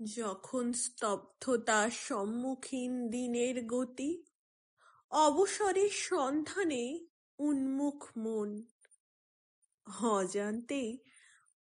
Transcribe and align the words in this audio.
যখন 0.00 0.72
স্তব্ধতার 0.72 1.90
সম্মুখীন 1.90 3.08
দিনের 3.08 3.66
গতি, 3.66 4.22
অবসরের 5.10 5.90
সন্ধানে 5.90 7.06
উন্মুখ 7.38 8.18
মন, 8.18 8.62
অজান্তেই 10.08 10.98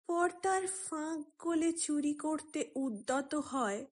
পর্দার 0.07 0.67
ফাঁক 0.67 1.47
গলে 1.47 1.73
চুরি 1.73 2.15
করতে 2.15 2.73
উদ্যত 2.75 3.35
হয় 3.35 3.87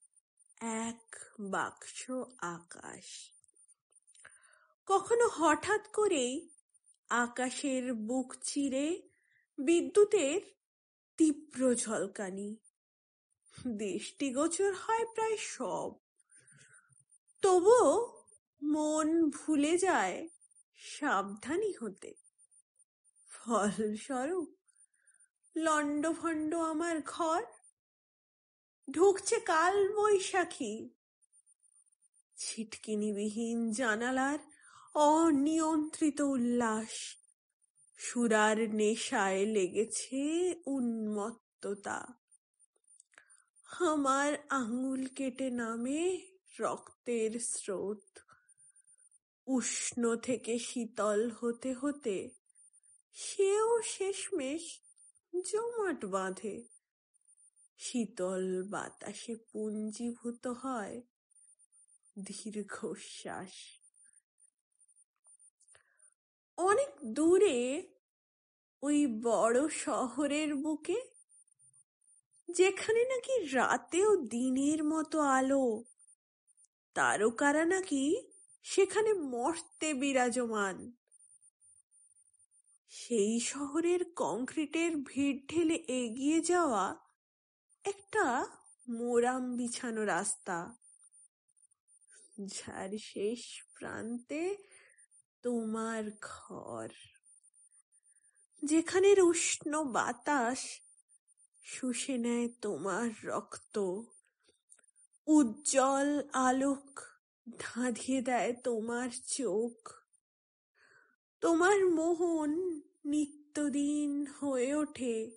এক 0.61 1.17
বাক্স 1.41 2.11
আকাশ। 2.41 3.31
কখনো 4.87 5.29
হঠাৎ 5.29 5.89
করেই 5.93 6.51
আকাশের 7.11 7.95
বুক 7.95 8.35
চিরে 8.43 9.03
বিদ্যুতের 9.59 10.41
তীব্র 11.17 11.75
ঝলকানি 11.75 12.57
দৃষ্টিগোচর 13.67 14.73
হয় 14.73 15.05
প্রায় 15.05 15.37
সব। 15.37 15.93
তবুও 17.43 18.23
মন 18.63 19.31
ভুলে 19.31 19.79
যায় 19.79 20.29
সাবধানী 20.77 21.73
হতে। 21.81 22.15
ফলস্বরূপ 23.31 24.55
লণ্ডভণ্ড 25.57 26.55
আমার 26.55 27.01
ঘর, 27.07 27.43
ঢুকছে 28.91 29.41
কাল 29.41 29.95
বৈশাখী। 29.95 30.89
ছিটকিনিবিহীন 32.37 33.73
জানালার 33.73 34.39
অনিয়ন্ত্রিত 34.95 36.21
উল্লাস, 36.21 37.17
সুরার 37.99 38.75
নেশায় 38.75 39.47
লেগেছে 39.47 40.55
উন্মত্ততা। 40.67 42.26
আমার 43.67 44.33
আঙুল 44.49 45.07
কেটে 45.07 45.51
নামে 45.51 46.21
রক্তের 46.61 47.41
স্রোত। 47.41 48.19
উষ্ণ 49.47 50.17
থেকে 50.17 50.59
শীতল 50.59 51.31
হতে 51.31 51.75
হতে 51.75 52.31
সেও 53.13 53.83
শেষমেশ 53.83 54.81
জমাট 55.53 56.05
বাঁধে। 56.05 56.69
শীতল 57.79 58.63
বাতাসে 58.71 59.37
পুঞ্জীভূত 59.37 60.47
হয় 60.47 61.03
দীর্ঘশ্বাস। 62.19 63.53
অনেক 66.57 67.15
দূরে 67.15 67.89
ওই 68.83 69.07
বড় 69.23 69.69
শহরের 69.69 70.55
বুকে 70.55 71.16
যেখানে 72.51 73.05
নাকি 73.05 73.45
রাতেও 73.45 74.17
দিনের 74.17 74.85
মতো 74.85 75.21
আলো। 75.21 75.85
তারকারা 76.95 77.65
নাকি 77.65 78.33
সেখানে 78.63 79.13
মর্তে 79.13 79.95
বিরাজমান। 79.95 80.93
সেই 82.89 83.41
শহরের 83.41 84.13
কংক্রিটের 84.17 84.97
ভিড় 84.97 85.39
ঠেলে 85.49 85.75
এগিয়ে 85.75 86.41
যাওয়া 86.41 86.97
একটা 87.85 88.47
মোরাম 88.89 89.57
বিছানো 89.57 90.05
রাস্তা। 90.05 90.77
যার 92.45 92.99
শেষ 92.99 93.65
প্রান্তে 93.79 94.57
তোমার 95.43 96.05
ঘর। 96.21 96.89
যেখানের 98.65 99.21
উষ্ণ 99.21 99.85
বাতাস 99.85 100.81
শুষে 101.69 102.19
নেয় 102.19 102.49
তোমার 102.63 103.11
রক্ত। 103.25 103.77
উজ্জ্বল 105.27 106.29
আলোক 106.33 107.01
ধাঁধিয়ে 107.59 108.23
দেয় 108.23 108.53
তোমার 108.65 109.09
চোখ। 109.27 109.89
তোমার 111.41 111.87
মোহন 111.87 112.81
নিত্যদিন 113.05 114.27
হয়ে 114.27 114.75
ওঠে, 114.75 115.37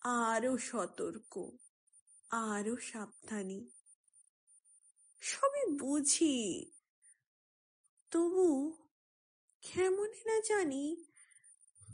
আরও 0.00 0.58
সতর্ক, 0.58 1.50
আরও 2.30 2.76
সাবধানী। 2.76 3.70
সবই 5.20 5.64
বুঝি, 5.76 6.72
তবু 8.10 8.72
কেমন 9.62 10.10
না 10.26 10.40
জানি 10.40 11.04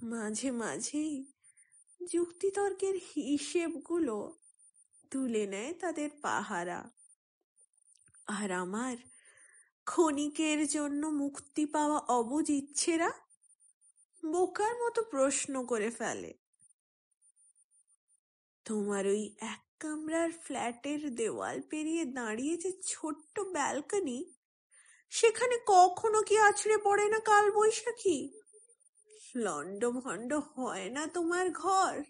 মাঝে 0.03 0.50
মাঝেই 0.50 1.33
যুক্তিতর্কের 2.06 2.94
হিসেবগুলো 3.15 4.38
তুলে 5.11 5.47
নেয় 5.47 5.72
তাদের 5.72 6.11
পাহারা। 6.22 6.91
আর 8.27 8.50
আমার 8.50 8.97
ক্ষণিকের 9.84 10.66
জন্য 10.66 11.06
মুক্তি 11.06 11.66
পাওয়া 11.66 11.99
অবুজ 11.99 12.50
ইচ্ছেরা 12.50 13.12
বোকার 14.27 14.75
মতো 14.75 15.03
প্রশ্ন 15.03 15.66
করে 15.66 15.91
ফেলে। 15.91 16.34
তোমার 18.65 19.06
ওই 19.06 19.37
এক 19.41 19.62
কামরার 19.81 20.33
ফ্ল্যাটের 20.33 21.15
দেওয়াল 21.15 21.60
পেরিয়ে 21.60 22.05
দাঁড়িয়ে 22.05 22.56
যে 22.56 22.72
ছোট্ট 22.87 23.41
ব্যালকনি, 23.41 24.34
সেখানে 25.10 25.59
কখনো 25.66 26.22
কি 26.22 26.39
আছড়ে 26.39 26.77
পড়ে 26.77 27.09
না 27.09 27.19
কাল 27.19 27.50
বৈশাখী 27.50 28.40
লন্ড 29.36 29.84
ভন্ড 29.84 30.32
হয় 30.32 30.88
না 30.91 31.06
তোমার 31.06 31.50
ঘর? 31.50 32.02